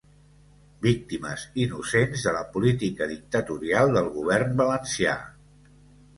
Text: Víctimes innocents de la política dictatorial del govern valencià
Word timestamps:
Víctimes 0.85 1.43
innocents 1.63 2.23
de 2.29 2.33
la 2.39 2.41
política 2.57 3.09
dictatorial 3.13 3.95
del 3.99 4.11
govern 4.19 4.59
valencià 4.65 5.17